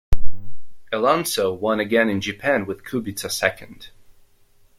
Alonso 0.91 1.53
won 1.53 1.79
again 1.79 2.09
in 2.09 2.21
Japan 2.21 2.65
with 2.65 2.83
Kubica 2.83 3.29
second. 3.29 3.91